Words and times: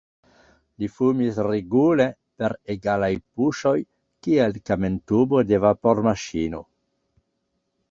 Li 0.83 0.87
fumis 0.93 1.35
regule, 1.47 2.07
per 2.43 2.55
egalaj 2.75 3.11
puŝoj, 3.35 3.75
kiel 4.29 4.59
kamentubo 4.71 5.45
de 5.53 5.63
vapormaŝino. 5.69 6.67